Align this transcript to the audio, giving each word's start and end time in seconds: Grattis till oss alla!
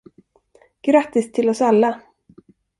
Grattis 0.81 1.31
till 1.31 1.49
oss 1.49 1.61
alla! 1.61 2.01